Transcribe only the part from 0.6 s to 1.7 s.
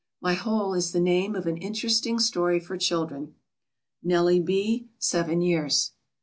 is the name of an